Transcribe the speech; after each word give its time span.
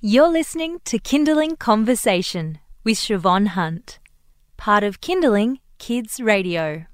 You're 0.00 0.28
listening 0.28 0.78
to 0.84 1.00
Kinderling 1.00 1.58
Conversation 1.58 2.60
with 2.84 2.98
Shevonne 2.98 3.48
Hunt, 3.48 3.98
part 4.56 4.84
of 4.84 5.00
Kinderling 5.00 5.58
Kids 5.78 6.20
Radio. 6.20 6.86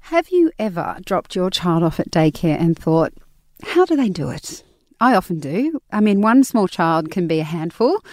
Have 0.00 0.28
you 0.28 0.52
ever 0.58 0.98
dropped 1.02 1.34
your 1.34 1.48
child 1.48 1.82
off 1.82 1.98
at 1.98 2.10
daycare 2.10 2.60
and 2.60 2.78
thought, 2.78 3.14
how 3.62 3.86
do 3.86 3.96
they 3.96 4.10
do 4.10 4.28
it? 4.28 4.62
I 5.00 5.14
often 5.14 5.40
do. 5.40 5.80
I 5.90 6.02
mean, 6.02 6.20
one 6.20 6.44
small 6.44 6.68
child 6.68 7.10
can 7.10 7.26
be 7.26 7.40
a 7.40 7.44
handful, 7.44 8.04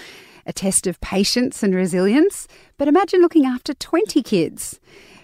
a 0.46 0.54
test 0.54 0.88
of 0.88 1.02
patience 1.02 1.62
and 1.62 1.76
resilience, 1.76 2.48
but 2.78 2.88
imagine 2.88 3.20
looking 3.20 3.46
after 3.46 3.74
20 3.74 4.24
kids. 4.24 4.80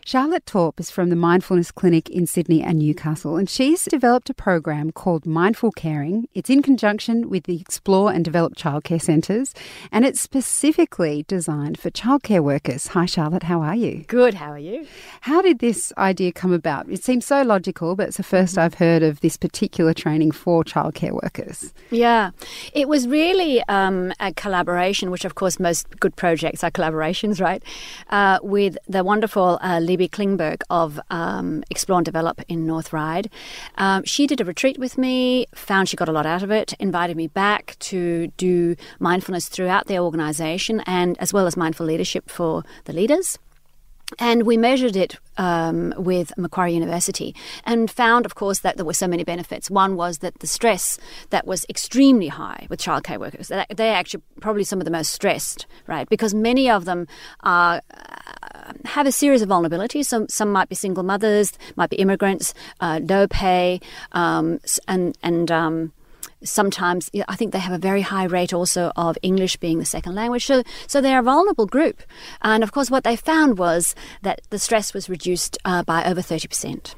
Charlotte 0.07 0.45
Torp 0.45 0.79
is 0.79 0.91
from 0.91 1.09
the 1.09 1.15
Mindfulness 1.15 1.71
Clinic 1.71 2.11
in 2.11 2.27
Sydney 2.27 2.61
and 2.61 2.77
Newcastle, 2.77 3.37
and 3.37 3.49
she's 3.49 3.85
developed 3.85 4.29
a 4.29 4.35
program 4.35 4.91
called 4.91 5.25
Mindful 5.25 5.71
Caring. 5.71 6.27
It's 6.35 6.47
in 6.47 6.61
conjunction 6.61 7.27
with 7.27 7.45
the 7.45 7.59
Explore 7.59 8.11
and 8.11 8.23
Develop 8.23 8.53
Childcare 8.55 9.01
Centres, 9.01 9.55
and 9.91 10.05
it's 10.05 10.21
specifically 10.21 11.25
designed 11.27 11.79
for 11.79 11.89
childcare 11.89 12.43
workers. 12.43 12.85
Hi, 12.89 13.07
Charlotte, 13.07 13.41
how 13.41 13.63
are 13.63 13.73
you? 13.73 14.03
Good, 14.07 14.35
how 14.35 14.51
are 14.51 14.59
you? 14.59 14.85
How 15.21 15.41
did 15.41 15.57
this 15.57 15.91
idea 15.97 16.31
come 16.31 16.53
about? 16.53 16.87
It 16.87 17.03
seems 17.03 17.25
so 17.25 17.41
logical, 17.41 17.95
but 17.95 18.09
it's 18.09 18.17
the 18.17 18.23
1st 18.23 18.59
I've 18.59 18.75
heard 18.75 19.01
of 19.01 19.21
this 19.21 19.37
particular 19.37 19.95
training 19.95 20.33
for 20.33 20.63
childcare 20.63 21.19
workers. 21.23 21.73
Yeah, 21.89 22.29
it 22.73 22.87
was 22.87 23.07
really 23.07 23.63
um, 23.69 24.13
a 24.19 24.31
collaboration, 24.33 25.09
which 25.09 25.25
of 25.25 25.33
course 25.33 25.59
most 25.59 25.99
good 25.99 26.15
projects 26.15 26.63
are 26.63 26.69
collaborations, 26.69 27.41
right? 27.41 27.63
Uh, 28.11 28.37
with 28.43 28.77
the 28.87 29.03
wonderful 29.03 29.57
uh, 29.63 29.79
Libby 29.95 30.09
Klingberg 30.09 30.61
of 30.69 30.99
um, 31.09 31.63
Explore 31.71 31.99
and 31.99 32.05
Develop 32.05 32.41
in 32.49 32.67
North 32.67 32.91
Ryde. 32.91 33.29
Um, 33.77 34.03
she 34.03 34.27
did 34.27 34.41
a 34.41 34.43
retreat 34.43 34.77
with 34.77 34.97
me, 34.97 35.45
found 35.55 35.87
she 35.87 35.95
got 35.95 36.09
a 36.09 36.11
lot 36.11 36.25
out 36.25 36.43
of 36.43 36.51
it, 36.51 36.73
invited 36.81 37.15
me 37.15 37.27
back 37.27 37.77
to 37.79 38.27
do 38.35 38.75
mindfulness 38.99 39.47
throughout 39.47 39.87
their 39.87 40.01
organisation 40.01 40.81
and 40.81 41.17
as 41.21 41.31
well 41.31 41.47
as 41.47 41.55
mindful 41.55 41.85
leadership 41.85 42.29
for 42.29 42.65
the 42.83 42.91
leaders. 42.91 43.39
And 44.19 44.43
we 44.43 44.55
measured 44.55 44.95
it 44.95 45.17
um, 45.37 45.93
with 45.97 46.31
Macquarie 46.37 46.73
University 46.73 47.35
and 47.63 47.89
found, 47.89 48.25
of 48.25 48.35
course, 48.35 48.59
that 48.59 48.77
there 48.77 48.85
were 48.85 48.93
so 48.93 49.07
many 49.07 49.23
benefits. 49.23 49.69
One 49.69 49.95
was 49.95 50.19
that 50.19 50.39
the 50.39 50.47
stress 50.47 50.99
that 51.31 51.47
was 51.47 51.65
extremely 51.69 52.27
high 52.27 52.67
with 52.69 52.79
childcare 52.79 53.19
workers, 53.19 53.47
they're 53.47 53.95
actually 53.95 54.23
probably 54.39 54.63
some 54.63 54.79
of 54.79 54.85
the 54.85 54.91
most 54.91 55.11
stressed, 55.11 55.65
right? 55.87 56.07
Because 56.07 56.33
many 56.33 56.69
of 56.69 56.85
them 56.85 57.07
are, 57.41 57.81
uh, 57.91 58.73
have 58.85 59.07
a 59.07 59.11
series 59.11 59.41
of 59.41 59.49
vulnerabilities. 59.49 60.05
Some, 60.05 60.29
some 60.29 60.51
might 60.51 60.69
be 60.69 60.75
single 60.75 61.03
mothers, 61.03 61.53
might 61.75 61.89
be 61.89 61.97
immigrants, 61.97 62.53
uh, 62.79 62.99
pay, 63.29 63.81
um, 64.11 64.59
and, 64.87 65.17
and 65.23 65.51
um, 65.51 65.93
sometimes 66.43 67.09
I 67.27 67.35
think 67.35 67.51
they 67.51 67.59
have 67.59 67.73
a 67.73 67.77
very 67.77 68.01
high 68.01 68.25
rate 68.25 68.53
also 68.53 68.91
of 68.95 69.17
English 69.21 69.57
being 69.57 69.79
the 69.79 69.85
second 69.85 70.15
language. 70.15 70.45
So, 70.45 70.63
so 70.87 71.01
they're 71.01 71.19
a 71.19 71.23
vulnerable 71.23 71.65
group. 71.65 72.03
And 72.41 72.63
of 72.63 72.71
course, 72.71 72.91
what 72.91 73.03
they 73.03 73.15
found 73.15 73.57
was 73.57 73.95
that 74.21 74.41
the 74.49 74.59
stress 74.59 74.93
was 74.93 75.09
reduced 75.09 75.57
uh, 75.65 75.83
by 75.83 76.03
over 76.05 76.21
30%. 76.21 76.95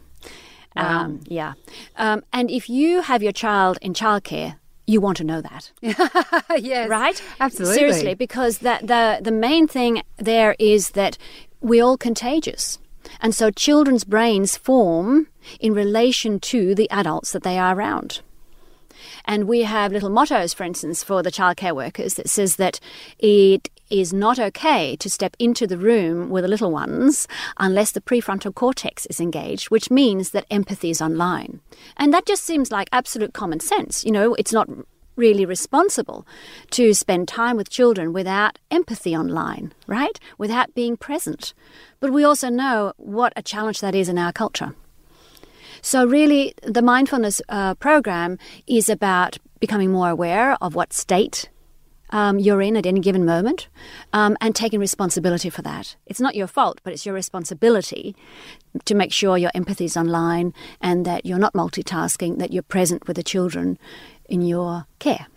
Wow. 0.75 1.03
Um, 1.03 1.19
yeah. 1.28 1.53
Um, 1.95 2.23
and 2.34 2.52
if 2.52 2.69
you 2.69 3.02
have 3.02 3.23
your 3.23 3.31
child 3.31 3.78
in 3.81 3.94
childcare, 3.94 4.58
you 4.86 5.02
want 5.02 5.17
to 5.17 5.23
know 5.23 5.41
that. 5.41 5.72
yes. 5.81 6.89
Right? 6.89 7.22
Absolutely. 7.39 7.75
Seriously, 7.78 8.14
because 8.14 8.59
the, 8.59 8.80
the, 8.81 9.19
the 9.22 9.31
main 9.31 9.67
thing 9.67 10.02
there 10.17 10.56
is 10.59 10.91
that 10.91 11.17
we're 11.62 11.84
all 11.84 11.97
contagious. 11.97 12.80
And 13.22 13.34
so 13.34 13.52
children's 13.52 14.03
brains 14.03 14.58
form 14.58 15.28
in 15.59 15.73
relation 15.73 16.39
to 16.41 16.75
the 16.75 16.89
adults 16.89 17.31
that 17.31 17.44
they 17.44 17.58
are 17.58 17.75
around. 17.75 18.22
And 19.28 19.47
we 19.47 19.64
have 19.64 19.92
little 19.92 20.09
mottos, 20.09 20.53
for 20.53 20.64
instance, 20.64 21.03
for 21.03 21.22
the 21.22 21.31
childcare 21.31 21.75
workers 21.75 22.14
that 22.16 22.30
says 22.30 22.56
that 22.56 22.80
it 23.20 23.69
is 23.89 24.14
not 24.14 24.39
okay 24.39 24.95
to 24.97 25.09
step 25.09 25.36
into 25.39 25.67
the 25.67 25.78
room 25.78 26.30
with 26.30 26.44
the 26.44 26.47
little 26.47 26.72
ones 26.72 27.28
unless 27.58 27.92
the 27.92 28.02
prefrontal 28.02 28.53
cortex 28.53 29.06
is 29.07 29.19
engaged, 29.19 29.69
which 29.69 29.91
means 29.91 30.31
that 30.31 30.46
empathy 30.50 30.90
is 30.90 31.02
online. 31.02 31.59
And 31.97 32.13
that 32.13 32.25
just 32.25 32.44
seems 32.44 32.72
like 32.72 32.90
absolute 32.91 33.34
common 33.34 33.59
sense. 33.59 34.06
You 34.06 34.12
know, 34.12 34.34
it's 34.35 34.53
not 34.53 34.69
really 35.16 35.46
responsible 35.46 36.25
to 36.72 36.94
spend 36.94 37.28
time 37.28 37.57
with 37.57 37.69
children 37.69 38.13
without 38.13 38.59
empathy 38.72 39.16
online, 39.16 39.73
right? 39.88 40.19
Without 40.38 40.73
being 40.73 40.96
present. 40.96 41.53
But 42.00 42.13
we 42.13 42.23
also 42.23 42.50
know 42.50 42.94
what 42.97 43.34
a 43.35 43.41
challenge 43.41 43.81
that 43.81 43.96
is 43.96 44.09
in 44.09 44.18
our 44.18 44.31
culture. 44.31 44.75
So, 45.82 46.06
really, 46.06 46.54
the 46.64 46.82
mindfulness 46.82 47.42
uh, 47.50 47.76
program 47.76 48.38
is 48.68 48.90
about 48.90 49.38
becoming 49.60 49.92
more 49.92 50.10
aware 50.10 50.58
of 50.62 50.76
what 50.76 50.94
state 50.94 51.50
um, 52.10 52.40
you're 52.40 52.62
in 52.62 52.78
at 52.78 52.86
any 52.86 53.00
given 53.00 53.26
moment 53.26 53.68
um, 54.14 54.38
and 54.40 54.56
taking 54.56 54.80
responsibility 54.80 55.50
for 55.50 55.62
that. 55.64 55.96
It's 56.06 56.22
not 56.22 56.36
your 56.36 56.48
fault, 56.48 56.80
but 56.84 56.94
it's 56.94 57.06
your 57.06 57.16
responsibility 57.16 58.16
to 58.86 58.96
make 58.96 59.12
sure 59.12 59.38
your 59.38 59.52
empathy 59.54 59.86
is 59.86 59.98
online 59.98 60.54
and 60.82 61.06
that 61.06 61.26
you're 61.26 61.40
not 61.40 61.54
multitasking, 61.54 62.40
that 62.40 62.54
you're 62.54 62.64
present 62.64 63.08
with 63.08 63.16
the 63.18 63.24
children 63.24 63.78
in 64.30 64.42
your 64.42 64.86
care. 65.00 65.28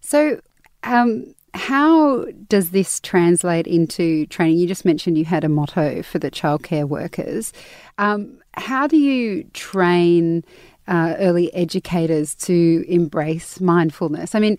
So, 0.00 0.40
um, 0.82 1.34
how 1.56 2.26
does 2.48 2.70
this 2.70 3.00
translate 3.00 3.66
into 3.66 4.26
training? 4.26 4.58
You 4.58 4.66
just 4.66 4.84
mentioned 4.84 5.16
you 5.18 5.24
had 5.24 5.42
a 5.42 5.48
motto 5.48 6.02
for 6.02 6.18
the 6.18 6.30
childcare 6.30 6.86
workers. 6.86 7.52
Um, 7.98 8.38
how 8.54 8.86
do 8.86 8.96
you 8.96 9.44
train 9.54 10.44
uh, 10.86 11.14
early 11.18 11.52
educators 11.54 12.34
to 12.36 12.84
embrace 12.88 13.60
mindfulness? 13.60 14.34
I 14.34 14.38
mean, 14.38 14.58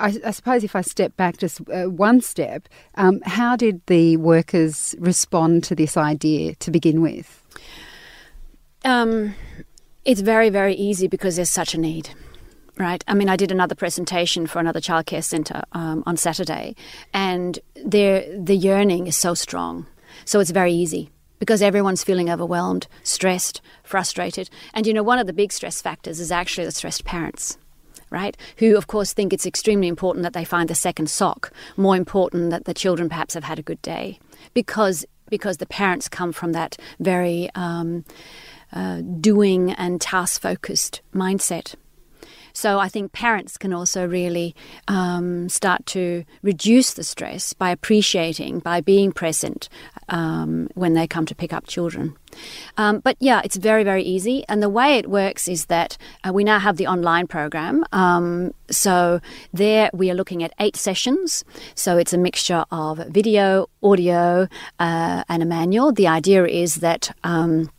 I, 0.00 0.18
I 0.24 0.30
suppose 0.30 0.64
if 0.64 0.74
I 0.74 0.80
step 0.80 1.16
back 1.16 1.36
just 1.36 1.60
uh, 1.70 1.84
one 1.84 2.20
step, 2.22 2.68
um, 2.94 3.20
how 3.24 3.54
did 3.54 3.84
the 3.86 4.16
workers 4.16 4.94
respond 4.98 5.62
to 5.64 5.74
this 5.74 5.96
idea 5.96 6.54
to 6.56 6.70
begin 6.70 7.02
with? 7.02 7.42
Um, 8.84 9.34
it's 10.06 10.22
very, 10.22 10.48
very 10.48 10.74
easy 10.74 11.06
because 11.06 11.36
there's 11.36 11.50
such 11.50 11.74
a 11.74 11.78
need. 11.78 12.10
Right. 12.80 13.04
I 13.06 13.12
mean, 13.12 13.28
I 13.28 13.36
did 13.36 13.52
another 13.52 13.74
presentation 13.74 14.46
for 14.46 14.58
another 14.58 14.80
childcare 14.80 15.22
centre 15.22 15.64
um, 15.72 16.02
on 16.06 16.16
Saturday, 16.16 16.74
and 17.12 17.58
the 17.74 18.56
yearning 18.58 19.06
is 19.06 19.18
so 19.18 19.34
strong. 19.34 19.86
So 20.24 20.40
it's 20.40 20.50
very 20.50 20.72
easy 20.72 21.10
because 21.38 21.60
everyone's 21.60 22.02
feeling 22.02 22.30
overwhelmed, 22.30 22.88
stressed, 23.02 23.60
frustrated. 23.82 24.48
And 24.72 24.86
you 24.86 24.94
know, 24.94 25.02
one 25.02 25.18
of 25.18 25.26
the 25.26 25.34
big 25.34 25.52
stress 25.52 25.82
factors 25.82 26.20
is 26.20 26.32
actually 26.32 26.64
the 26.64 26.72
stressed 26.72 27.04
parents. 27.04 27.58
Right? 28.08 28.34
Who, 28.56 28.78
of 28.78 28.86
course, 28.86 29.12
think 29.12 29.34
it's 29.34 29.44
extremely 29.44 29.86
important 29.86 30.22
that 30.22 30.32
they 30.32 30.46
find 30.46 30.70
the 30.70 30.74
second 30.74 31.10
sock, 31.10 31.52
more 31.76 31.96
important 31.96 32.48
that 32.48 32.64
the 32.64 32.72
children 32.72 33.10
perhaps 33.10 33.34
have 33.34 33.44
had 33.44 33.58
a 33.58 33.62
good 33.62 33.82
day. 33.82 34.18
Because, 34.54 35.04
because 35.28 35.58
the 35.58 35.66
parents 35.66 36.08
come 36.08 36.32
from 36.32 36.52
that 36.52 36.78
very 36.98 37.50
um, 37.54 38.06
uh, 38.72 39.02
doing 39.02 39.72
and 39.72 40.00
task 40.00 40.40
focused 40.40 41.02
mindset. 41.14 41.74
So 42.52 42.78
I 42.78 42.88
think 42.88 43.12
parents 43.12 43.56
can 43.56 43.72
also 43.72 44.06
really 44.06 44.54
um, 44.88 45.48
start 45.48 45.86
to 45.86 46.24
reduce 46.42 46.94
the 46.94 47.04
stress 47.04 47.52
by 47.52 47.70
appreciating, 47.70 48.60
by 48.60 48.80
being 48.80 49.12
present 49.12 49.68
um, 50.08 50.68
when 50.74 50.94
they 50.94 51.06
come 51.06 51.26
to 51.26 51.34
pick 51.34 51.52
up 51.52 51.66
children. 51.66 52.16
Um, 52.76 53.00
but 53.00 53.16
yeah, 53.20 53.40
it's 53.44 53.56
very, 53.56 53.84
very 53.84 54.02
easy. 54.02 54.44
And 54.48 54.62
the 54.62 54.68
way 54.68 54.98
it 54.98 55.10
works 55.10 55.48
is 55.48 55.66
that 55.66 55.96
uh, 56.26 56.32
we 56.32 56.44
now 56.44 56.58
have 56.58 56.76
the 56.76 56.86
online 56.86 57.26
program. 57.26 57.84
Um, 57.92 58.52
so 58.70 59.20
there 59.52 59.90
we 59.92 60.10
are 60.10 60.14
looking 60.14 60.42
at 60.42 60.52
eight 60.60 60.76
sessions. 60.76 61.44
So 61.74 61.98
it's 61.98 62.12
a 62.12 62.18
mixture 62.18 62.64
of 62.70 62.98
video, 63.08 63.68
audio, 63.82 64.48
uh, 64.78 65.24
and 65.28 65.42
a 65.42 65.46
manual. 65.46 65.92
The 65.92 66.08
idea 66.08 66.44
is 66.46 66.76
that. 66.76 67.14
Um, 67.24 67.70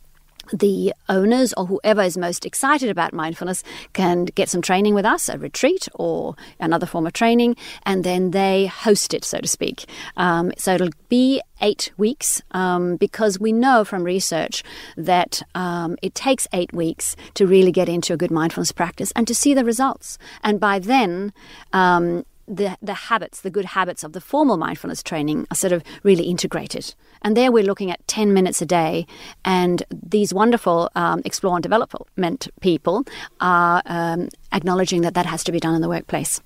the 0.52 0.92
owners 1.08 1.52
or 1.54 1.66
whoever 1.66 2.02
is 2.02 2.16
most 2.16 2.44
excited 2.44 2.88
about 2.88 3.12
mindfulness 3.12 3.62
can 3.92 4.26
get 4.26 4.48
some 4.48 4.62
training 4.62 4.94
with 4.94 5.04
us, 5.04 5.28
a 5.28 5.38
retreat 5.38 5.88
or 5.94 6.36
another 6.60 6.86
form 6.86 7.06
of 7.06 7.12
training, 7.12 7.56
and 7.84 8.04
then 8.04 8.30
they 8.30 8.66
host 8.66 9.14
it, 9.14 9.24
so 9.24 9.40
to 9.40 9.48
speak. 9.48 9.86
Um, 10.16 10.52
so 10.56 10.74
it'll 10.74 10.90
be 11.08 11.40
eight 11.60 11.92
weeks 11.96 12.42
um, 12.52 12.96
because 12.96 13.38
we 13.38 13.52
know 13.52 13.84
from 13.84 14.04
research 14.04 14.62
that 14.96 15.42
um, 15.54 15.96
it 16.02 16.14
takes 16.14 16.46
eight 16.52 16.72
weeks 16.72 17.16
to 17.34 17.46
really 17.46 17.72
get 17.72 17.88
into 17.88 18.12
a 18.12 18.16
good 18.16 18.30
mindfulness 18.30 18.72
practice 18.72 19.12
and 19.16 19.26
to 19.26 19.34
see 19.34 19.54
the 19.54 19.64
results. 19.64 20.18
And 20.42 20.60
by 20.60 20.78
then, 20.78 21.32
um, 21.72 22.24
the, 22.52 22.76
the 22.82 22.94
habits, 22.94 23.40
the 23.40 23.50
good 23.50 23.64
habits 23.64 24.04
of 24.04 24.12
the 24.12 24.20
formal 24.20 24.56
mindfulness 24.56 25.02
training 25.02 25.46
are 25.50 25.54
sort 25.56 25.72
of 25.72 25.82
really 26.02 26.24
integrated. 26.24 26.94
And 27.22 27.36
there 27.36 27.50
we're 27.50 27.62
looking 27.64 27.90
at 27.90 28.06
10 28.08 28.32
minutes 28.34 28.60
a 28.60 28.66
day, 28.66 29.06
and 29.44 29.82
these 29.90 30.34
wonderful 30.34 30.90
um, 30.94 31.22
explore 31.24 31.56
and 31.56 31.62
development 31.62 32.48
people 32.60 33.04
are 33.40 33.82
um, 33.86 34.28
acknowledging 34.52 35.00
that 35.02 35.14
that 35.14 35.26
has 35.26 35.42
to 35.44 35.52
be 35.52 35.60
done 35.60 35.74
in 35.74 35.80
the 35.80 35.88
workplace. 35.88 36.40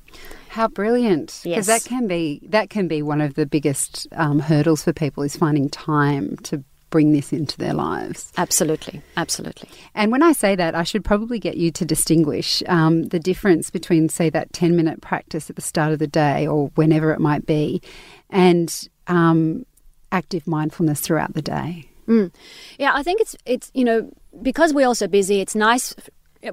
How 0.50 0.68
brilliant! 0.68 1.40
Because 1.42 1.44
Yes. 1.44 1.66
that 1.66 1.84
can 1.88 2.06
be 2.06 2.40
that 2.48 2.70
can 2.70 2.88
be 2.88 3.02
one 3.02 3.20
of 3.20 3.34
the 3.34 3.44
biggest 3.46 4.06
um, 4.12 4.38
hurdles 4.38 4.82
for 4.84 4.92
people 4.92 5.22
is 5.22 5.36
finding 5.36 5.68
time 5.68 6.36
to 6.44 6.62
bring 6.96 7.12
this 7.12 7.30
into 7.30 7.58
their 7.58 7.74
lives. 7.74 8.32
Absolutely, 8.38 9.02
absolutely. 9.18 9.68
And 9.94 10.10
when 10.10 10.22
I 10.22 10.32
say 10.32 10.56
that, 10.56 10.74
I 10.74 10.82
should 10.82 11.04
probably 11.04 11.38
get 11.38 11.58
you 11.58 11.70
to 11.72 11.84
distinguish 11.84 12.62
um, 12.68 13.08
the 13.08 13.18
difference 13.18 13.68
between, 13.68 14.08
say, 14.08 14.30
that 14.30 14.50
10 14.54 14.74
minute 14.74 15.02
practice 15.02 15.50
at 15.50 15.56
the 15.56 15.62
start 15.62 15.92
of 15.92 15.98
the 15.98 16.06
day 16.06 16.46
or 16.46 16.68
whenever 16.74 17.12
it 17.12 17.20
might 17.20 17.44
be, 17.44 17.82
and 18.30 18.88
um, 19.08 19.66
active 20.10 20.46
mindfulness 20.46 21.00
throughout 21.00 21.34
the 21.34 21.42
day. 21.42 21.86
Mm. 22.08 22.32
Yeah, 22.78 22.92
I 22.94 23.02
think 23.02 23.20
it's 23.20 23.36
it's 23.44 23.70
you 23.74 23.84
know 23.84 24.10
because 24.40 24.72
we're 24.72 24.86
all 24.86 24.94
so 24.94 25.06
busy, 25.06 25.42
it's 25.42 25.54
nice. 25.54 25.94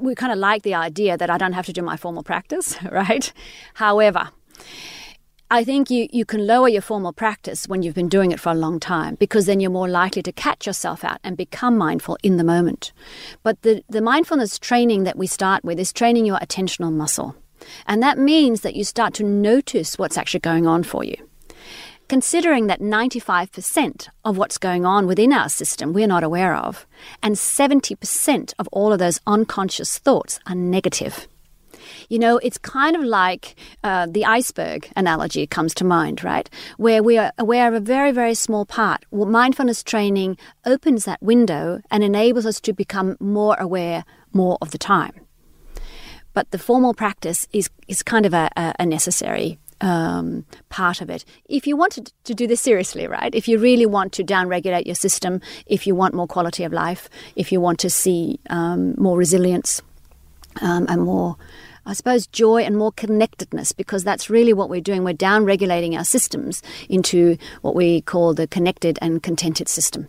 We 0.02 0.14
kind 0.14 0.34
of 0.34 0.40
like 0.40 0.64
the 0.64 0.76
idea 0.76 1.16
that 1.16 1.30
I 1.30 1.38
don't 1.38 1.54
have 1.54 1.68
to 1.68 1.74
do 1.74 1.82
my 1.82 1.96
formal 1.96 2.24
practice, 2.24 2.76
right? 2.92 3.32
However, 3.76 4.30
I 5.54 5.64
think 5.64 5.92
you, 5.92 6.08
you 6.12 6.26
can 6.26 6.48
lower 6.48 6.68
your 6.68 6.82
formal 6.82 7.14
practice 7.14 7.68
when 7.68 7.84
you've 7.84 7.94
been 7.94 8.10
doing 8.10 8.32
it 8.32 8.40
for 8.40 8.52
a 8.52 8.56
long 8.56 8.80
time 8.80 9.14
because 9.20 9.46
then 9.46 9.60
you're 9.60 9.70
more 9.70 9.88
likely 9.88 10.24
to 10.24 10.32
catch 10.32 10.66
yourself 10.66 11.04
out 11.04 11.20
and 11.24 11.38
become 11.38 11.78
mindful 11.78 12.18
in 12.24 12.38
the 12.38 12.44
moment. 12.44 12.92
But 13.44 13.62
the, 13.62 13.84
the 13.88 14.02
mindfulness 14.02 14.58
training 14.58 15.04
that 15.04 15.16
we 15.16 15.28
start 15.28 15.64
with 15.64 15.80
is 15.80 15.94
training 15.94 16.26
your 16.26 16.40
attentional 16.40 16.92
muscle. 16.92 17.36
And 17.86 18.02
that 18.02 18.18
means 18.18 18.62
that 18.62 18.76
you 18.76 18.84
start 18.84 19.14
to 19.14 19.24
notice 19.24 20.00
what's 20.00 20.18
actually 20.18 20.40
going 20.40 20.66
on 20.66 20.82
for 20.82 21.04
you 21.04 21.18
considering 22.10 22.68
that 22.68 22.82
95% 22.82 24.10
of 24.26 24.38
what's 24.38 24.58
going 24.58 24.86
on 24.86 25.08
within 25.08 25.32
our 25.32 25.50
system 25.50 25.94
we're 25.94 26.06
not 26.06 26.24
aware 26.24 26.54
of, 26.54 26.86
and 27.24 27.36
70% 27.36 28.54
of 28.60 28.68
all 28.72 28.92
of 28.92 29.00
those 29.00 29.22
unconscious 29.26 29.98
thoughts 29.98 30.40
are 30.46 30.54
negative. 30.54 31.28
You 32.10 32.20
know, 32.20 32.38
it's 32.38 32.58
kind 32.58 32.96
of 32.96 33.04
like 33.04 33.56
uh, 33.84 34.08
the 34.10 34.26
iceberg 34.26 34.90
analogy 34.96 35.48
comes 35.48 35.74
to 35.76 35.84
mind, 35.84 36.24
right? 36.24 36.50
Where 36.78 37.04
we 37.04 37.18
are 37.18 37.32
aware 37.38 37.68
of 37.68 37.74
a 37.74 37.80
very, 37.80 38.12
very 38.12 38.34
small 38.34 38.66
part. 38.66 39.06
Well, 39.12 39.28
mindfulness 39.28 39.84
training 39.84 40.38
opens 40.66 41.06
that 41.06 41.22
window 41.22 41.82
and 41.92 42.04
enables 42.04 42.46
us 42.46 42.60
to 42.62 42.74
become 42.74 43.18
more 43.20 43.56
aware 43.60 44.06
more 44.32 44.58
of 44.62 44.72
the 44.72 44.78
time. 44.78 45.14
But 46.34 46.50
the 46.52 46.58
formal 46.58 46.94
practice 46.94 47.48
is, 47.54 47.70
is 47.88 48.02
kind 48.02 48.26
of 48.26 48.34
a, 48.34 48.50
a 48.56 48.86
necessary 48.86 49.60
um, 49.82 50.46
part 50.70 51.02
of 51.02 51.10
it. 51.10 51.26
If 51.46 51.68
you 51.68 51.76
want 51.76 51.94
to, 51.94 52.04
to 52.24 52.34
do 52.34 52.48
this 52.48 52.62
seriously, 52.62 53.06
right? 53.06 53.36
If 53.36 53.48
you 53.48 53.60
really 53.60 53.86
want 53.86 54.14
to 54.14 54.24
downregulate 54.24 54.86
your 54.86 54.96
system, 54.96 55.42
if 55.68 55.86
you 55.86 55.94
want 55.94 56.16
more 56.16 56.28
quality 56.28 56.64
of 56.64 56.72
life, 56.74 57.10
if 57.36 57.52
you 57.52 57.60
want 57.60 57.80
to 57.80 57.90
see 57.90 58.40
um, 58.50 58.96
more 58.98 59.18
resilience 59.18 59.82
um, 60.62 60.86
and 60.90 61.02
more, 61.02 61.36
I 61.86 61.94
suppose, 61.94 62.28
joy 62.28 62.64
and 62.64 62.78
more 62.78 62.92
connectedness, 62.92 63.72
because 63.72 64.04
that's 64.04 64.30
really 64.30 64.54
what 64.54 64.70
we're 64.70 64.82
doing. 64.82 65.04
We're 65.04 65.14
downregulating 65.14 65.98
our 65.98 66.06
systems 66.06 66.62
into 66.90 67.38
what 67.62 67.76
we 67.76 68.02
call 68.02 68.34
the 68.34 68.48
connected 68.48 68.98
and 69.02 69.22
contented 69.22 69.68
system. 69.68 70.08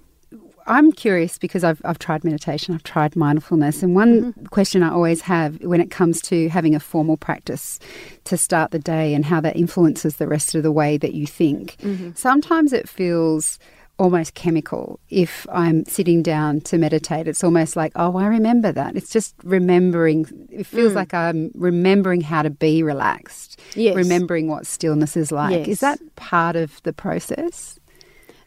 I'm 0.66 0.92
curious 0.92 1.36
because 1.36 1.62
I've, 1.62 1.82
I've 1.84 1.98
tried 1.98 2.24
meditation, 2.24 2.74
I've 2.74 2.82
tried 2.84 3.16
mindfulness, 3.16 3.82
and 3.82 3.94
one 3.94 4.32
mm-hmm. 4.32 4.46
question 4.46 4.82
I 4.82 4.90
always 4.90 5.20
have 5.22 5.60
when 5.62 5.80
it 5.80 5.90
comes 5.90 6.22
to 6.22 6.48
having 6.48 6.74
a 6.74 6.80
formal 6.80 7.16
practice 7.16 7.78
to 8.24 8.36
start 8.38 8.70
the 8.70 8.78
day 8.78 9.12
and 9.12 9.24
how 9.24 9.40
that 9.42 9.56
influences 9.56 10.16
the 10.16 10.26
rest 10.26 10.54
of 10.54 10.62
the 10.62 10.72
way 10.72 10.96
that 10.96 11.12
you 11.12 11.26
think. 11.26 11.76
Mm-hmm. 11.82 12.12
Sometimes 12.14 12.72
it 12.72 12.88
feels 12.88 13.58
almost 13.98 14.34
chemical 14.34 14.98
if 15.08 15.46
I'm 15.52 15.84
sitting 15.86 16.22
down 16.22 16.60
to 16.62 16.78
meditate. 16.78 17.28
It's 17.28 17.44
almost 17.44 17.76
like, 17.76 17.92
oh, 17.96 18.16
I 18.16 18.26
remember 18.26 18.72
that. 18.72 18.96
It's 18.96 19.10
just 19.10 19.34
remembering. 19.44 20.26
It 20.50 20.66
feels 20.66 20.92
mm. 20.92 20.96
like 20.96 21.14
I'm 21.14 21.50
remembering 21.54 22.20
how 22.20 22.42
to 22.42 22.50
be 22.50 22.82
relaxed, 22.82 23.60
yes. 23.74 23.94
remembering 23.94 24.48
what 24.48 24.66
stillness 24.66 25.16
is 25.16 25.30
like. 25.30 25.58
Yes. 25.58 25.68
Is 25.68 25.80
that 25.80 25.98
part 26.16 26.56
of 26.56 26.82
the 26.82 26.92
process? 26.92 27.78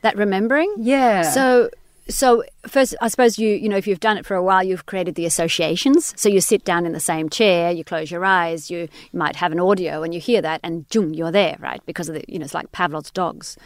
That 0.01 0.17
remembering? 0.17 0.73
Yeah. 0.77 1.23
So 1.23 1.69
so 2.09 2.43
first, 2.67 2.95
I 3.01 3.07
suppose 3.07 3.37
you 3.37 3.49
you 3.49 3.69
know 3.69 3.77
if 3.77 3.87
you've 3.87 3.99
done 3.99 4.17
it 4.17 4.25
for 4.25 4.35
a 4.35 4.43
while, 4.43 4.63
you've 4.63 4.85
created 4.85 5.15
the 5.15 5.25
associations. 5.25 6.13
So 6.15 6.29
you 6.29 6.41
sit 6.41 6.63
down 6.63 6.85
in 6.85 6.93
the 6.93 6.99
same 6.99 7.29
chair, 7.29 7.71
you 7.71 7.83
close 7.83 8.11
your 8.11 8.23
eyes, 8.25 8.69
you, 8.69 8.79
you 8.79 9.19
might 9.19 9.37
have 9.37 9.51
an 9.51 9.59
audio, 9.59 10.03
and 10.03 10.13
you 10.13 10.19
hear 10.19 10.41
that, 10.41 10.61
and 10.63 10.85
zoom, 10.91 11.13
you're 11.13 11.31
there, 11.31 11.57
right? 11.59 11.81
Because 11.85 12.09
of 12.09 12.15
the 12.15 12.23
you 12.27 12.39
know 12.39 12.45
it's 12.45 12.53
like 12.53 12.71
Pavlov's 12.71 13.11
dogs. 13.11 13.57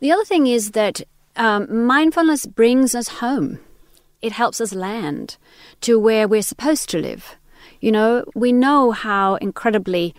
The 0.00 0.12
other 0.12 0.24
thing 0.24 0.46
is 0.46 0.72
that 0.72 1.02
um, 1.36 1.86
mindfulness 1.86 2.46
brings 2.46 2.94
us 2.94 3.08
home. 3.08 3.60
It 4.22 4.32
helps 4.32 4.60
us 4.60 4.72
land 4.72 5.36
to 5.82 5.98
where 5.98 6.26
we're 6.26 6.42
supposed 6.42 6.88
to 6.90 6.98
live. 6.98 7.36
You 7.80 7.92
know, 7.92 8.24
we 8.34 8.52
know 8.52 8.90
how 8.90 9.36
incredibly 9.36 10.14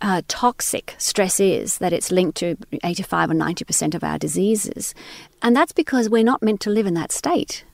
uh, 0.00 0.22
toxic 0.28 0.94
stress 0.98 1.40
is, 1.40 1.78
that 1.78 1.92
it's 1.92 2.10
linked 2.10 2.38
to 2.38 2.56
85 2.82 3.30
or 3.30 3.34
90% 3.34 3.94
of 3.94 4.04
our 4.04 4.18
diseases. 4.18 4.94
And 5.42 5.54
that's 5.54 5.72
because 5.72 6.08
we're 6.08 6.24
not 6.24 6.42
meant 6.42 6.60
to 6.62 6.70
live 6.70 6.86
in 6.86 6.94
that 6.94 7.12
state, 7.12 7.64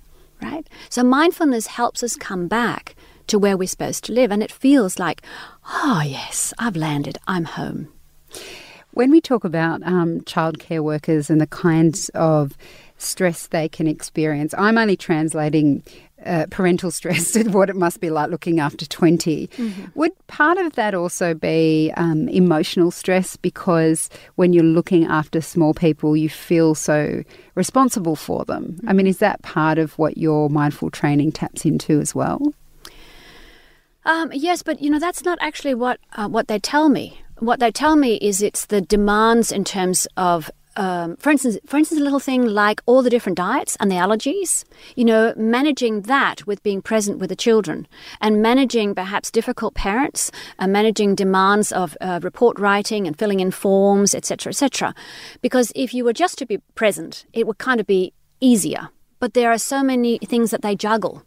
right? 0.43 0.67
So 0.88 1.05
mindfulness 1.05 1.69
helps 1.69 2.03
us 2.03 2.17
come 2.17 2.49
back 2.49 2.94
to 3.29 3.38
where 3.38 3.56
we're 3.56 3.69
supposed 3.69 4.05
to 4.05 4.12
live. 4.12 4.31
And 4.31 4.43
it 4.43 4.53
feels 4.53 4.99
like, 4.99 5.23
oh, 5.69 6.03
yes, 6.05 6.53
I've 6.58 6.76
landed, 6.76 7.19
I'm 7.26 7.44
home. 7.44 7.88
When 8.96 9.10
we 9.10 9.20
talk 9.20 9.44
about 9.44 9.82
um, 9.82 10.22
childcare 10.22 10.81
workers 10.81 11.28
and 11.28 11.38
the 11.38 11.46
kinds 11.46 12.08
of 12.14 12.56
stress 12.96 13.48
they 13.48 13.69
can 13.69 13.87
experience, 13.87 14.54
I'm 14.56 14.78
only 14.78 14.96
translating 14.96 15.82
uh, 16.25 16.46
parental 16.48 16.90
stress 17.00 17.37
and 17.37 17.52
what 17.52 17.69
it 17.69 17.76
must 17.76 18.00
be 18.00 18.08
like 18.08 18.31
looking 18.31 18.58
after 18.58 18.87
20. 18.87 19.48
Mm-hmm. 19.48 19.84
Would 19.96 20.12
part 20.28 20.56
of 20.56 20.76
that 20.76 20.94
also 20.94 21.34
be 21.34 21.93
um, 21.98 22.26
emotional 22.31 22.90
stress 22.90 23.37
because 23.37 24.08
when 24.37 24.54
you're 24.54 24.64
looking 24.64 25.04
after 25.04 25.43
small 25.43 25.75
people, 25.75 26.16
you 26.16 26.31
feel 26.31 26.75
so 26.75 27.22
responsible 27.54 28.16
for 28.16 28.46
them? 28.46 28.76
Mm-hmm. 28.78 28.88
I 28.88 28.94
mean, 28.94 29.06
is 29.06 29.19
that 29.19 29.43
part 29.43 29.76
of 29.76 29.98
what 29.98 30.16
your 30.16 30.48
mindful 30.48 30.90
training 30.90 31.32
taps 31.32 31.66
into 31.66 32.00
as 32.00 32.14
well? 32.14 32.40
Um, 34.06 34.31
yes, 34.32 34.62
but 34.62 34.81
you 34.81 34.88
know 34.88 35.00
that's 35.00 35.22
not 35.22 35.37
actually 35.43 35.75
what 35.75 36.00
uh, 36.14 36.28
what 36.28 36.48
they 36.48 36.58
tell 36.58 36.88
me. 36.88 37.20
What 37.38 37.61
they 37.61 37.71
tell 37.71 37.97
me 37.97 38.17
is 38.17 38.41
it's 38.41 38.67
the 38.67 38.81
demands 38.81 39.53
in 39.53 39.65
terms 39.65 40.06
of 40.17 40.50
um, 40.77 41.17
for 41.17 41.31
instance, 41.31 41.59
for 41.67 41.79
instance, 41.79 42.00
a 42.00 42.05
little 42.05 42.21
thing 42.21 42.44
like 42.47 42.83
all 42.87 43.03
the 43.03 43.11
different 43.11 43.38
diets 43.38 43.77
and 43.81 43.91
the 43.91 43.97
allergies. 43.97 44.65
You 44.94 45.06
know, 45.06 45.33
managing 45.37 46.03
that 46.03 46.47
with 46.47 46.62
being 46.62 46.83
present 46.83 47.19
with 47.19 47.31
the 47.31 47.37
children, 47.37 47.88
and 48.21 48.43
managing 48.43 48.94
perhaps 48.94 49.31
difficult 49.31 49.75
parents, 49.75 50.31
and 50.59 50.73
managing 50.73 51.15
demands 51.15 51.73
of 51.73 51.97
uh, 52.00 52.21
report 52.23 52.59
writing 52.59 53.06
and 53.06 53.19
filling 53.19 53.41
in 53.41 53.50
forms, 53.50 54.15
etc., 54.15 54.50
etc. 54.50 54.94
Because 55.41 55.73
if 55.75 55.94
you 55.94 56.05
were 56.05 56.12
just 56.12 56.39
to 56.39 56.47
be 56.47 56.59
present, 56.75 57.25
it 57.32 57.47
would 57.47 57.59
kind 57.59 57.81
of 57.81 57.87
be 57.87 58.12
easier. 58.41 58.91
But 59.19 59.32
there 59.32 59.50
are 59.50 59.59
so 59.59 59.82
many 59.82 60.19
things 60.19 60.50
that 60.50 60.61
they 60.61 60.77
juggle. 60.77 61.23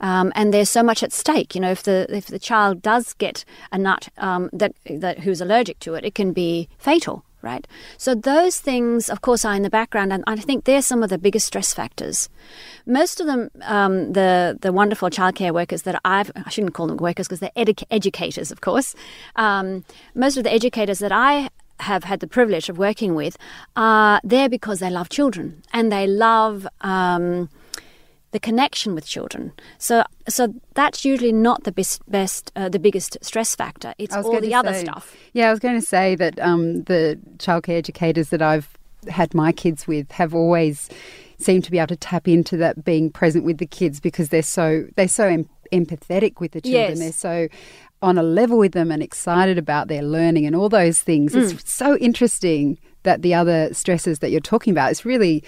Um, 0.00 0.32
and 0.34 0.52
there's 0.52 0.70
so 0.70 0.82
much 0.82 1.02
at 1.02 1.12
stake. 1.12 1.54
You 1.54 1.60
know, 1.60 1.70
if 1.70 1.82
the 1.82 2.06
if 2.08 2.26
the 2.26 2.38
child 2.38 2.82
does 2.82 3.14
get 3.14 3.44
a 3.72 3.78
nut 3.78 4.08
um, 4.18 4.50
that 4.52 4.74
that 4.88 5.20
who's 5.20 5.40
allergic 5.40 5.78
to 5.80 5.94
it, 5.94 6.04
it 6.04 6.14
can 6.14 6.32
be 6.32 6.68
fatal 6.78 7.24
right? 7.42 7.66
So 7.96 8.14
those 8.14 8.58
things, 8.58 9.08
of 9.08 9.20
course, 9.20 9.44
are 9.44 9.54
in 9.54 9.62
the 9.62 9.70
background, 9.70 10.12
and 10.12 10.24
I 10.26 10.36
think 10.36 10.64
they're 10.64 10.82
some 10.82 11.02
of 11.02 11.10
the 11.10 11.18
biggest 11.18 11.46
stress 11.46 11.72
factors. 11.72 12.28
Most 12.86 13.20
of 13.20 13.26
them, 13.26 13.50
um, 13.62 14.12
the 14.12 14.58
the 14.60 14.72
wonderful 14.72 15.10
childcare 15.10 15.52
workers 15.52 15.82
that 15.82 16.00
I've, 16.04 16.30
I 16.34 16.50
shouldn't 16.50 16.74
call 16.74 16.88
them 16.88 16.96
workers 16.96 17.28
because 17.28 17.40
they're 17.40 17.64
edu- 17.64 17.84
educators, 17.90 18.50
of 18.50 18.60
course. 18.60 18.94
Um, 19.36 19.84
most 20.14 20.36
of 20.36 20.44
the 20.44 20.52
educators 20.52 20.98
that 20.98 21.12
I 21.12 21.50
have 21.80 22.04
had 22.04 22.18
the 22.20 22.26
privilege 22.26 22.68
of 22.68 22.76
working 22.76 23.14
with 23.14 23.36
are 23.76 24.20
there 24.24 24.48
because 24.48 24.80
they 24.80 24.90
love 24.90 25.08
children 25.08 25.62
and 25.72 25.92
they 25.92 26.06
love. 26.06 26.66
Um, 26.80 27.48
the 28.32 28.40
connection 28.40 28.94
with 28.94 29.06
children. 29.06 29.52
So, 29.78 30.04
so 30.28 30.54
that's 30.74 31.04
usually 31.04 31.32
not 31.32 31.64
the 31.64 31.72
best, 31.72 32.02
best 32.10 32.52
uh, 32.56 32.68
the 32.68 32.78
biggest 32.78 33.16
stress 33.22 33.54
factor. 33.54 33.94
It's 33.98 34.14
all 34.14 34.40
the 34.40 34.54
other 34.54 34.74
say, 34.74 34.84
stuff. 34.84 35.16
Yeah, 35.32 35.48
I 35.48 35.50
was 35.50 35.60
going 35.60 35.80
to 35.80 35.86
say 35.86 36.14
that 36.16 36.38
um, 36.40 36.82
the 36.84 37.18
childcare 37.38 37.78
educators 37.78 38.28
that 38.30 38.42
I've 38.42 38.76
had 39.08 39.34
my 39.34 39.52
kids 39.52 39.86
with 39.86 40.10
have 40.12 40.34
always 40.34 40.90
seemed 41.38 41.64
to 41.64 41.70
be 41.70 41.78
able 41.78 41.88
to 41.88 41.96
tap 41.96 42.28
into 42.28 42.56
that 42.56 42.84
being 42.84 43.10
present 43.10 43.44
with 43.44 43.58
the 43.58 43.66
kids 43.66 44.00
because 44.00 44.28
they're 44.28 44.42
so 44.42 44.86
they're 44.96 45.08
so 45.08 45.26
em- 45.26 45.48
empathetic 45.72 46.40
with 46.40 46.52
the 46.52 46.60
children. 46.60 46.98
Yes. 46.98 46.98
They're 46.98 47.12
so 47.12 47.48
on 48.02 48.18
a 48.18 48.22
level 48.22 48.58
with 48.58 48.72
them 48.72 48.92
and 48.92 49.02
excited 49.02 49.58
about 49.58 49.88
their 49.88 50.02
learning 50.02 50.46
and 50.46 50.54
all 50.54 50.68
those 50.68 51.00
things. 51.00 51.34
Mm. 51.34 51.52
It's 51.52 51.72
so 51.72 51.96
interesting 51.96 52.78
that 53.02 53.22
the 53.22 53.34
other 53.34 53.72
stresses 53.72 54.18
that 54.20 54.30
you're 54.30 54.40
talking 54.40 54.70
about 54.70 54.90
is 54.90 55.04
really 55.04 55.42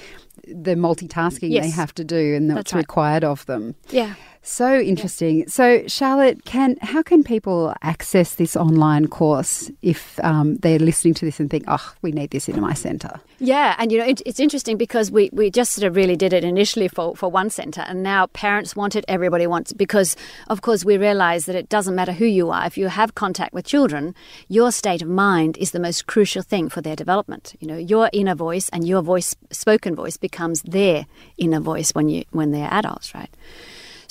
the 0.47 0.75
multitasking 0.75 1.51
yes. 1.51 1.65
they 1.65 1.71
have 1.71 1.95
to 1.95 2.05
do 2.05 2.35
and 2.35 2.49
that's, 2.51 2.57
that's 2.57 2.73
right. 2.73 2.79
required 2.81 3.25
of 3.25 3.45
them. 3.47 3.75
Yeah. 3.91 4.15
So 4.43 4.81
interesting. 4.81 5.47
So, 5.49 5.87
Charlotte, 5.87 6.47
can 6.47 6.77
how 6.81 7.03
can 7.03 7.23
people 7.23 7.75
access 7.83 8.37
this 8.37 8.57
online 8.57 9.07
course 9.07 9.71
if 9.83 10.19
um, 10.25 10.57
they're 10.57 10.79
listening 10.79 11.13
to 11.15 11.27
this 11.27 11.41
and 11.41 11.51
think, 11.51 11.65
"Oh, 11.69 11.93
we 12.01 12.11
need 12.11 12.31
this 12.31 12.49
in 12.49 12.59
my 12.59 12.73
centre"? 12.73 13.21
Yeah, 13.39 13.77
and 13.79 13.93
you 13.93 13.99
know 13.99 14.07
it, 14.07 14.23
it's 14.25 14.41
interesting 14.41 14.79
because 14.79 15.11
we, 15.11 15.29
we 15.35 15.51
just 15.51 15.73
sort 15.73 15.87
of 15.87 15.95
really 15.95 16.17
did 16.17 16.33
it 16.33 16.43
initially 16.43 16.89
for, 16.89 17.15
for 17.17 17.31
one 17.31 17.51
centre, 17.51 17.83
and 17.83 18.03
now 18.03 18.29
parents 18.29 18.75
want 18.75 18.97
it, 18.97 19.05
everybody 19.09 19.47
wants 19.47 19.73
it 19.73 19.77
because, 19.77 20.17
of 20.49 20.63
course, 20.63 20.87
we 20.87 20.97
realise 20.97 21.45
that 21.45 21.55
it 21.55 21.69
doesn't 21.69 21.95
matter 21.95 22.13
who 22.13 22.27
you 22.27 22.51
are. 22.51 22.65
If 22.67 22.79
you 22.79 22.89
have 22.89 23.15
contact 23.15 23.53
with 23.53 23.67
children, 23.67 24.15
your 24.49 24.73
state 24.73 25.03
of 25.03 25.09
mind 25.09 25.59
is 25.59 25.73
the 25.73 25.81
most 25.81 26.07
crucial 26.07 26.43
thing 26.43 26.71
for 26.71 26.81
their 26.81 26.97
development. 26.97 27.55
You 27.61 27.69
know, 27.69 27.77
your 27.77 28.09
inner 28.15 28.35
voice 28.35 28.71
and 28.71 28.89
your 28.89 29.03
voice, 29.03 29.37
spoken 29.51 29.95
voice, 29.95 30.17
becomes 30.17 30.63
their 30.63 31.05
inner 31.37 31.61
voice 31.61 31.91
when 31.91 32.09
you 32.09 32.25
when 32.31 32.53
they're 32.53 32.73
adults, 32.73 33.15
right? 33.15 33.31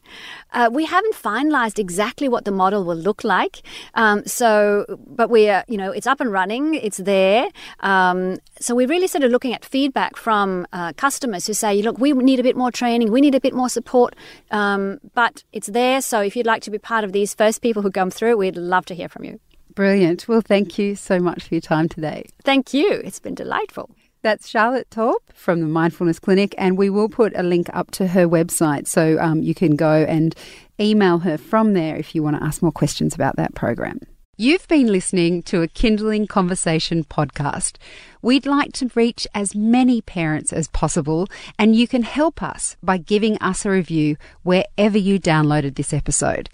Uh, 0.54 0.70
we 0.72 0.86
haven't 0.86 1.16
finalised 1.16 1.80
exactly 1.80 2.30
what 2.30 2.46
the 2.46 2.52
model 2.52 2.84
will 2.84 2.96
look 2.96 3.24
like. 3.24 3.62
Um, 3.96 4.26
so, 4.26 4.86
but 5.08 5.30
we 5.30 5.50
are, 5.50 5.64
you 5.68 5.78
know, 5.78 5.92
it's 5.92 6.08
up 6.08 6.22
and 6.22 6.32
running. 6.32 6.76
It's 6.76 6.98
there. 6.98 7.48
Um, 7.82 8.40
so 8.60 8.76
we're 8.76 8.88
really 8.88 9.08
sort 9.08 9.24
of 9.24 9.32
looking 9.32 9.54
at 9.54 9.66
feedback 9.66 10.16
from 10.16 10.66
uh, 10.72 10.94
customers 10.94 11.48
who 11.48 11.54
say, 11.54 11.82
look, 11.82 11.98
we 11.98 12.14
need 12.14 12.40
a 12.40 12.44
bit 12.44 12.56
more 12.56 12.72
training. 12.72 13.12
We 13.12 13.22
need 13.22 13.36
a 13.36 13.42
bit 13.42 13.54
more 13.54 13.70
support. 13.70 14.16
Um, 14.52 15.00
but 15.14 15.44
it's 15.52 15.68
there. 15.68 16.02
So 16.02 16.22
if 16.22 16.36
you'd 16.36 16.46
like 16.46 16.62
to 16.64 16.72
be 16.72 16.78
part 16.78 17.04
of 17.04 17.12
these 17.12 17.34
first 17.34 17.62
people 17.62 17.82
who 17.82 17.92
come 17.92 18.12
through, 18.12 18.38
we'd 18.38 18.58
love 18.58 18.86
to 18.86 18.96
hear 18.96 19.10
from 19.10 19.26
you. 19.26 19.40
Brilliant. 19.74 20.28
Well, 20.28 20.42
thank 20.42 20.80
you 20.80 20.96
so 20.96 21.20
much 21.20 21.44
for 21.44 21.54
your 21.54 21.62
time 21.62 21.90
today. 21.90 22.26
Thank 22.44 22.74
you. 22.74 22.90
It's 22.90 23.20
been 23.20 23.36
delightful. 23.36 23.90
That's 24.26 24.50
Charlotte 24.50 24.90
Torp 24.90 25.22
from 25.36 25.60
the 25.62 25.68
Mindfulness 25.68 26.18
Clinic, 26.18 26.56
and 26.58 26.80
we 26.80 26.90
will 26.90 27.10
put 27.10 27.32
a 27.36 27.44
link 27.44 27.70
up 27.74 27.92
to 27.92 28.08
her 28.08 28.28
website 28.28 28.88
so 28.88 29.20
um, 29.20 29.44
you 29.44 29.54
can 29.54 29.76
go 29.76 30.04
and 30.04 30.34
email 30.82 31.20
her 31.20 31.38
from 31.38 31.74
there 31.74 31.96
if 31.96 32.16
you 32.16 32.24
want 32.24 32.36
to 32.36 32.44
ask 32.44 32.64
more 32.64 32.72
questions 32.72 33.14
about 33.14 33.36
that 33.36 33.54
program. 33.54 34.00
You've 34.36 34.68
been 34.68 34.88
listening 34.88 35.44
to 35.44 35.62
a 35.62 35.68
Kinderling 35.68 36.28
Conversation 36.28 37.04
podcast. 37.04 37.76
We'd 38.24 38.48
like 38.48 38.74
to 38.74 38.90
reach 38.96 39.28
as 39.36 39.54
many 39.54 40.02
parents 40.02 40.52
as 40.52 40.70
possible, 40.70 41.28
and 41.60 41.76
you 41.76 41.88
can 41.88 42.02
help 42.02 42.42
us 42.42 42.78
by 42.82 42.98
giving 42.98 43.38
us 43.38 43.64
a 43.64 43.70
review 43.70 44.18
wherever 44.42 44.98
you 44.98 45.20
downloaded 45.20 45.76
this 45.76 45.94
episode. 45.94 46.50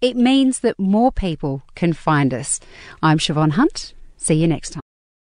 It 0.00 0.16
means 0.16 0.60
that 0.60 0.78
more 0.78 1.12
people 1.12 1.64
can 1.74 1.92
find 1.92 2.32
us. 2.32 2.60
I'm 3.02 3.18
Shevonne 3.18 3.52
Hunt. 3.52 3.92
See 4.16 4.36
you 4.36 4.48
next 4.48 4.70
time. 4.70 4.80